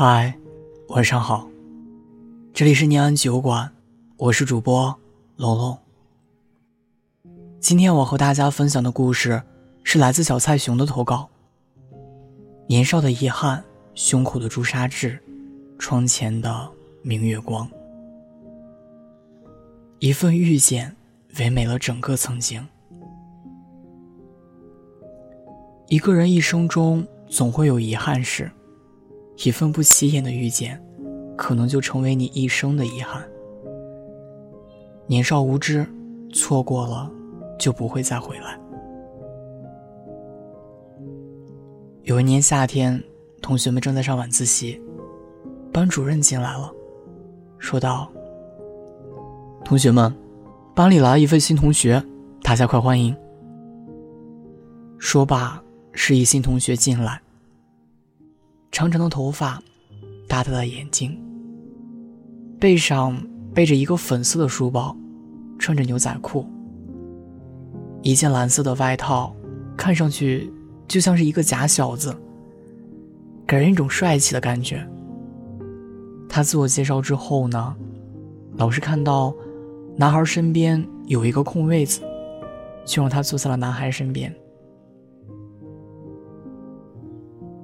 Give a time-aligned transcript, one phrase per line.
[0.00, 0.32] 嗨，
[0.90, 1.50] 晚上好，
[2.54, 3.68] 这里是宁安酒馆，
[4.16, 4.96] 我是主播
[5.34, 5.76] 龙龙。
[7.58, 9.42] 今天我和大家分享的故事
[9.82, 11.28] 是来自小蔡熊的投稿。
[12.68, 13.60] 年少的遗憾，
[13.96, 15.18] 胸口的朱砂痣，
[15.80, 16.70] 窗前的
[17.02, 17.68] 明月光，
[19.98, 20.94] 一份遇见，
[21.40, 22.64] 唯美了整个曾经。
[25.88, 28.48] 一个人一生中总会有遗憾事。
[29.44, 30.80] 一份不起眼的遇见，
[31.36, 33.24] 可能就成为你一生的遗憾。
[35.06, 35.86] 年少无知，
[36.34, 37.08] 错过了
[37.58, 38.58] 就不会再回来。
[42.02, 43.00] 有一年夏天，
[43.40, 44.80] 同学们正在上晚自习，
[45.72, 46.72] 班主任进来了，
[47.58, 48.10] 说道
[49.64, 50.12] ：“同学们，
[50.74, 52.02] 班里来了一位新同学，
[52.42, 53.14] 大家快欢迎。”
[54.98, 57.22] 说罢，示意新同学进来。
[58.70, 59.60] 长长的头发，
[60.28, 61.18] 大大的眼睛。
[62.60, 63.16] 背上
[63.54, 64.96] 背着一个粉色的书包，
[65.58, 66.44] 穿着牛仔裤，
[68.02, 69.34] 一件蓝色的外套，
[69.76, 70.52] 看上去
[70.86, 72.14] 就像是一个假小子，
[73.46, 74.86] 给人一种帅气的感觉。
[76.28, 77.74] 他自我介绍之后呢，
[78.56, 79.32] 老师看到
[79.96, 82.00] 男孩身边有一个空位子，
[82.84, 84.32] 就让他坐在了男孩身边。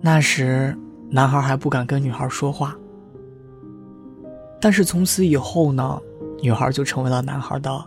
[0.00, 0.76] 那时。
[1.10, 2.76] 男孩还不敢跟女孩说话，
[4.60, 6.00] 但是从此以后呢，
[6.42, 7.84] 女孩就成为了男孩的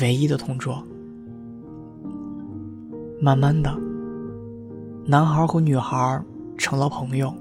[0.00, 0.82] 唯一的同桌。
[3.20, 3.74] 慢慢的，
[5.06, 6.22] 男孩和女孩
[6.58, 7.32] 成了朋友，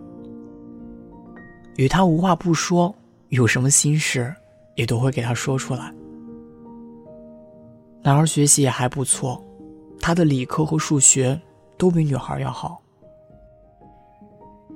[1.75, 2.93] 与他无话不说，
[3.29, 4.33] 有什么心事
[4.75, 5.93] 也都会给他说出来。
[8.01, 9.43] 男孩学习也还不错，
[9.99, 11.39] 他的理科和数学
[11.77, 12.81] 都比女孩要好。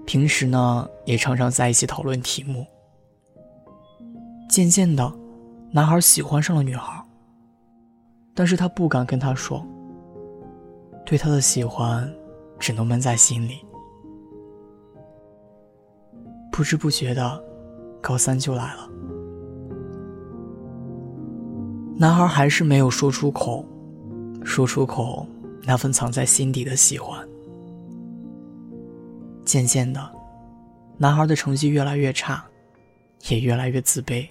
[0.09, 2.65] 平时呢，也常常在一起讨论题目。
[4.49, 5.14] 渐渐的，
[5.70, 6.99] 男孩喜欢上了女孩，
[8.33, 9.64] 但是他不敢跟她说，
[11.05, 12.11] 对她的喜欢，
[12.58, 13.59] 只能闷在心里。
[16.52, 17.39] 不知不觉的，
[18.02, 18.89] 高三就来了，
[21.97, 23.64] 男孩还是没有说出口，
[24.43, 25.27] 说出口
[25.67, 27.23] 那份藏在心底的喜欢。
[29.49, 30.14] 渐渐的，
[30.99, 32.45] 男孩的成绩越来越差，
[33.30, 34.30] 也越来越自卑，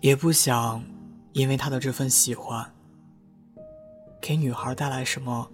[0.00, 0.82] 也不想
[1.34, 2.68] 因为他的这份喜欢
[4.20, 5.48] 给女孩带来什么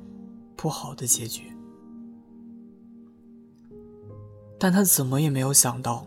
[0.57, 1.53] 不好的结局。
[4.59, 6.07] 但他怎么也没有想到，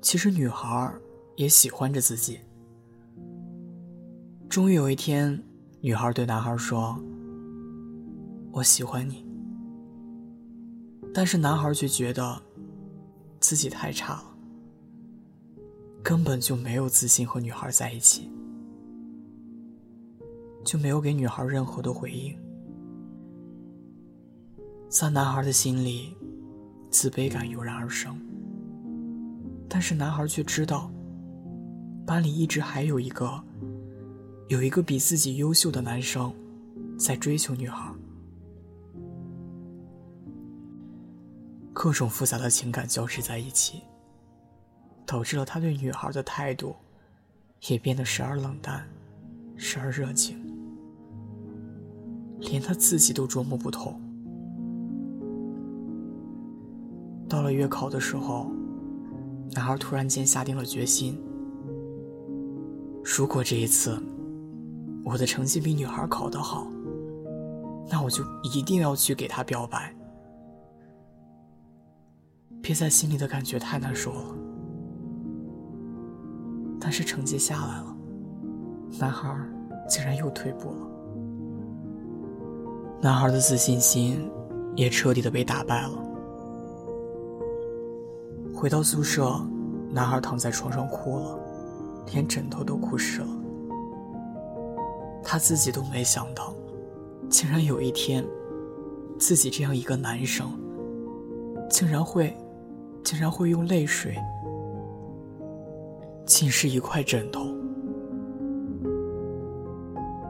[0.00, 0.90] 其实女孩
[1.36, 2.40] 也喜欢着自己。
[4.48, 5.38] 终于有一天，
[5.82, 6.98] 女孩对男孩说
[8.50, 9.22] ：“我喜欢你。”
[11.14, 12.42] 但是男孩却觉得，
[13.38, 14.34] 自己太差了，
[16.02, 18.28] 根本就没有自信和女孩在一起，
[20.64, 22.36] 就没有给女孩任何的回应。
[24.88, 26.16] 在男孩的心里，
[26.90, 28.18] 自卑感油然而生。
[29.68, 30.90] 但是男孩却知道，
[32.04, 33.40] 班里一直还有一个，
[34.48, 36.32] 有一个比自己优秀的男生，
[36.98, 37.94] 在追求女孩。
[41.84, 43.82] 各种复杂的情感交织在一起，
[45.04, 46.74] 导致了他对女孩的态度
[47.68, 48.88] 也变得时而冷淡，
[49.54, 50.34] 时而热情，
[52.40, 54.00] 连他自己都琢磨不透。
[57.28, 58.50] 到了月考的时候，
[59.50, 61.20] 男孩突然间下定了决心：
[63.04, 64.02] 如果这一次
[65.04, 66.66] 我的成绩比女孩考得好，
[67.90, 69.94] 那我就一定要去给她表白。
[72.64, 74.24] 憋在心里的感觉太难受了，
[76.80, 77.94] 但是成绩下来了，
[78.98, 79.28] 男孩
[79.86, 80.88] 竟然又退步了。
[83.02, 84.30] 男孩的自信心
[84.76, 86.02] 也彻底的被打败了。
[88.54, 89.30] 回到宿舍，
[89.90, 91.38] 男孩躺在床上哭了，
[92.14, 93.28] 连枕头都哭湿了。
[95.22, 96.54] 他自己都没想到，
[97.28, 98.24] 竟然有一天，
[99.18, 100.50] 自己这样一个男生，
[101.68, 102.34] 竟然会。
[103.04, 104.16] 竟然会用泪水
[106.24, 107.42] 浸湿一块枕头，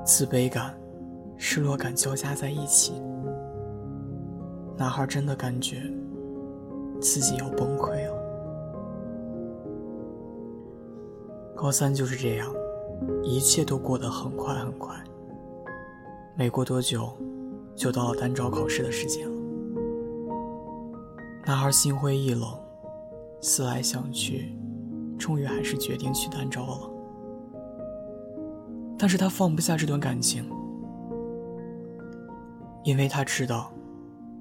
[0.05, 0.77] 自卑感、
[1.37, 2.95] 失落感交加在一起，
[4.77, 5.83] 男孩真的感觉
[7.01, 8.25] 自己要崩溃了。
[11.55, 12.53] 高三就是这样，
[13.23, 14.97] 一切都过得很快很快。
[16.37, 17.09] 没过多久，
[17.77, 19.35] 就到了单招考试的时间了，
[21.47, 22.64] 男孩心灰意冷。
[23.41, 24.55] 思来想去，
[25.19, 26.91] 终于还是决定去单招了。
[28.99, 30.45] 但是他放不下这段感情，
[32.85, 33.73] 因为他知道，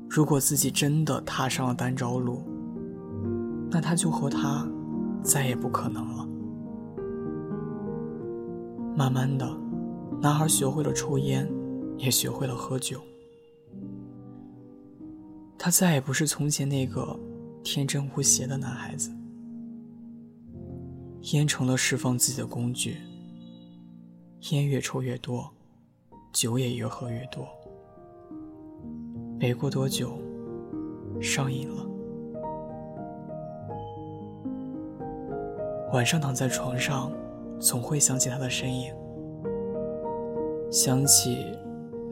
[0.10, 2.44] 如果自己真的踏上了单招路，
[3.70, 4.68] 那他就和他
[5.22, 6.28] 再也不可能了。
[8.96, 9.50] 慢慢的，
[10.22, 11.50] 男孩学会了抽烟，
[11.98, 13.02] 也学会了喝酒。
[15.58, 17.20] 他再也不是从前那个。
[17.64, 19.10] 天真无邪的男孩子，
[21.34, 22.98] 烟成了释放自己的工具。
[24.52, 25.50] 烟越抽越多，
[26.34, 27.48] 酒也越喝越多。
[29.40, 30.20] 没过多久，
[31.22, 31.86] 上瘾了。
[35.94, 37.10] 晚上躺在床上，
[37.62, 38.94] 总会想起他的身影，
[40.70, 41.38] 想起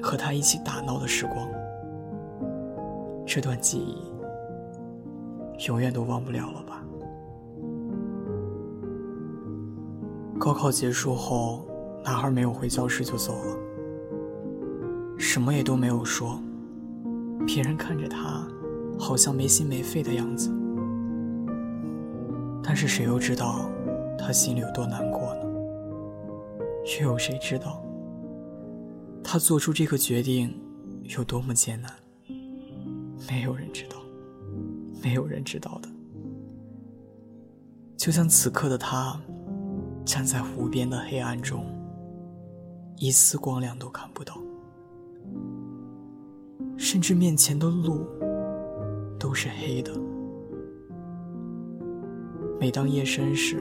[0.01, 1.50] 和他一起打闹的时光。
[3.25, 4.10] 这段记忆。
[5.67, 6.83] 永远都忘不了了吧？
[10.39, 11.67] 高考结束后，
[12.03, 13.57] 男孩没有回教室就走了，
[15.19, 16.41] 什么也都没有说。
[17.45, 18.47] 别人看着他，
[18.97, 20.51] 好像没心没肺的样子，
[22.63, 23.69] 但是谁又知道
[24.17, 25.45] 他心里有多难过呢？
[27.01, 27.81] 又有谁知道
[29.23, 30.51] 他做出这个决定
[31.17, 31.91] 有多么艰难？
[33.29, 34.00] 没有人知道。
[35.03, 35.89] 没有人知道的，
[37.98, 39.19] 就像此刻的他，
[40.06, 41.65] 站在湖边的黑暗中，
[42.98, 44.38] 一丝光亮都看不到，
[46.77, 48.06] 甚至面前的路
[49.19, 49.92] 都是黑的。
[52.59, 53.57] 每当夜深时，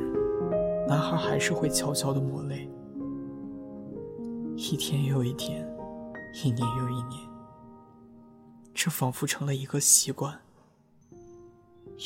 [0.87, 2.69] 男孩还是会悄悄地抹泪。
[4.57, 5.67] 一天又一天，
[6.45, 7.19] 一年又一年，
[8.75, 10.39] 这仿佛成了一个习惯。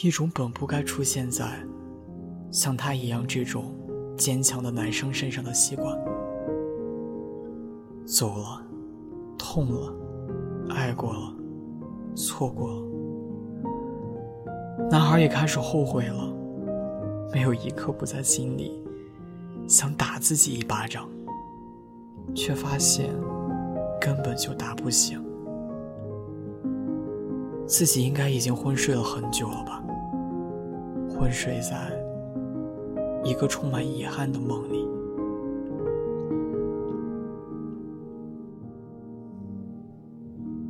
[0.02, 1.62] 一种本不该出现在
[2.50, 3.72] 像他一样这种
[4.16, 5.92] 坚强的男生身上的习惯，
[8.06, 8.64] 走了，
[9.36, 9.92] 痛了，
[10.70, 11.34] 爱过了，
[12.14, 12.82] 错过了，
[14.88, 16.32] 男孩也开始后悔了，
[17.32, 18.80] 没有一刻不在心里
[19.66, 21.08] 想打自己一巴掌，
[22.34, 23.12] 却发现
[24.00, 25.23] 根本就打不醒。
[27.66, 29.82] 自己应该已经昏睡了很久了吧？
[31.08, 31.90] 昏睡在
[33.22, 34.86] 一个充满遗憾的梦里，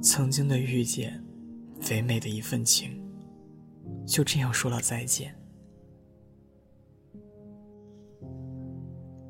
[0.00, 1.20] 曾经的遇见，
[1.80, 2.90] 肥美的一份情，
[4.06, 5.34] 就这样说了再见，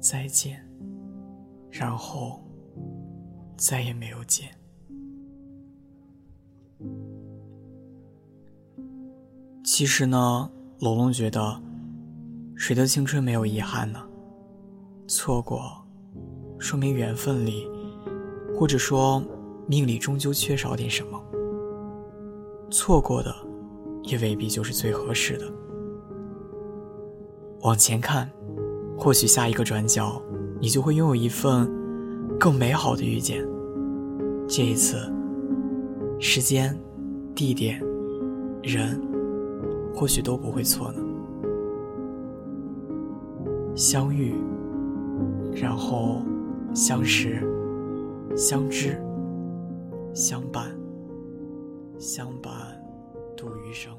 [0.00, 0.62] 再见，
[1.70, 2.44] 然后
[3.56, 4.50] 再也没有见。
[9.76, 10.48] 其实呢，
[10.78, 11.60] 龙龙觉得，
[12.54, 14.00] 谁的青春没有遗憾呢？
[15.08, 15.60] 错过，
[16.60, 17.68] 说明缘分里，
[18.54, 19.20] 或者说
[19.66, 21.20] 命里终究缺少点什么。
[22.70, 23.34] 错过的，
[24.04, 25.44] 也未必就是最合适的。
[27.62, 28.30] 往前看，
[28.96, 30.22] 或许下一个转角，
[30.60, 31.68] 你就会拥有一份
[32.38, 33.44] 更美好的遇见。
[34.46, 34.98] 这一次，
[36.20, 36.78] 时间、
[37.34, 37.82] 地点、
[38.62, 39.13] 人。
[39.94, 41.00] 或许都不会错呢。
[43.76, 44.34] 相遇，
[45.54, 46.20] 然后
[46.74, 47.40] 相识、
[48.36, 49.00] 相知、
[50.12, 50.76] 相伴、
[51.96, 52.52] 相伴
[53.36, 53.96] 度余生。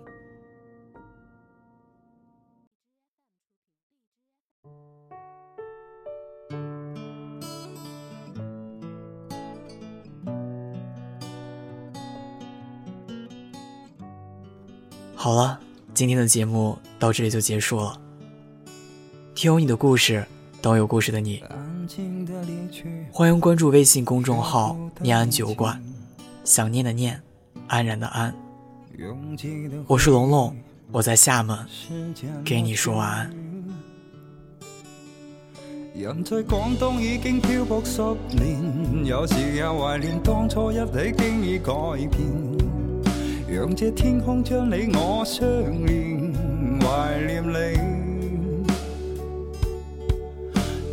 [15.15, 15.64] 好了。
[15.95, 17.97] 今天的节目到这里就结束了
[19.33, 20.25] 听有你的故事
[20.61, 21.41] 懂有故事的你
[23.13, 25.81] 欢迎关注微信公众号念安酒馆
[26.43, 27.17] 想念的念
[27.67, 28.35] 安然的安
[29.87, 30.53] 我是龙龙
[30.91, 31.57] 我在厦门
[32.43, 33.33] 给你说晚安
[35.95, 41.71] 人在广东已经漂泊十年有时也怀念当初一起经已改
[42.11, 42.54] 变
[43.55, 45.41] 让这天空将你我相
[45.85, 46.29] 连，
[46.81, 48.65] 怀念你，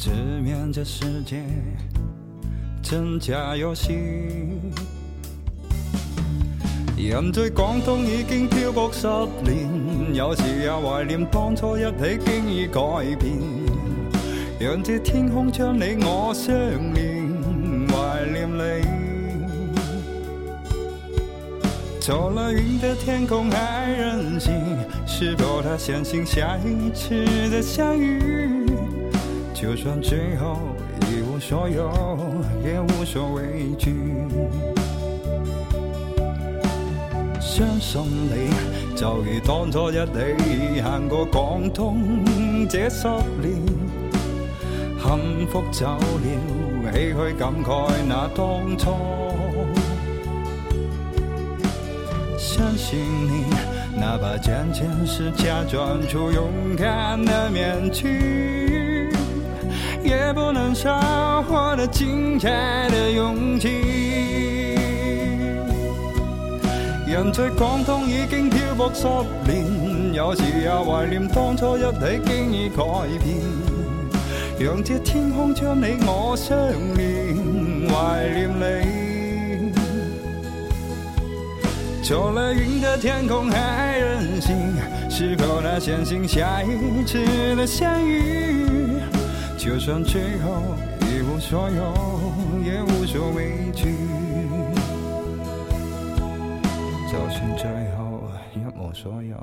[0.04, 1.42] 直面这世界
[2.82, 3.94] 真假游戏。
[6.98, 9.08] 人在广东已经漂泊十
[9.50, 12.82] 年，有时也怀念当初一起经已改
[13.18, 13.38] 变。
[14.60, 16.54] 让这天空将你我相
[16.94, 17.30] 连，
[17.88, 18.86] 怀念你。
[22.02, 24.52] 坐了云的天空还任性，
[25.08, 28.63] 是否他相信下一次的相遇？
[29.64, 30.58] 就算最后
[31.10, 31.90] 一无所有，
[32.66, 33.96] 也无所畏惧。
[37.40, 38.50] 相信你，
[38.94, 42.28] 就如当初一起行过广东
[42.70, 43.08] 这十
[43.40, 43.56] 年。
[45.02, 48.92] 幸福走了，唏嘘感慨那当初。
[52.38, 53.46] 相信你，
[53.98, 58.93] 哪怕仅仅是假装出勇敢的面具。
[60.04, 62.50] 也不能少获得精彩
[62.90, 63.70] 的勇气。
[67.08, 69.08] 人在广东已经漂泊十
[69.50, 72.84] 年，有时也怀念当初一起经已改
[73.24, 73.38] 变。
[74.60, 76.58] 让这天空将你我相
[76.98, 77.36] 连，
[77.90, 79.04] 怀念你。
[82.06, 84.56] 除了云的天空还任性，
[85.10, 87.22] 是否能相信下一次
[87.56, 88.83] 的相遇？
[89.64, 90.52] 就算最后
[91.08, 91.94] 一无所有，
[92.66, 93.88] 也无所畏惧。
[97.10, 98.22] 就算最后
[98.54, 99.36] 一无所有，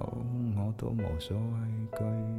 [0.58, 2.29] 我都无所畏惧。